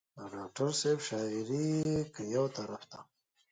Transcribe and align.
د 0.17 0.19
ډاکټر 0.33 0.69
صېب 0.81 0.99
شاعري 1.07 1.67
کۀ 2.13 2.23
يو 2.35 2.45
طرف 2.55 2.81
ته 2.91 2.99